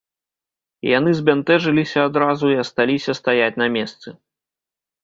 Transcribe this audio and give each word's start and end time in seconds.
Яны 0.97 1.11
збянтэжыліся 1.19 1.99
адразу 2.09 2.45
і 2.55 2.59
асталіся 2.65 3.11
стаяць 3.23 3.55
на 3.65 3.73
месцы. 3.79 4.07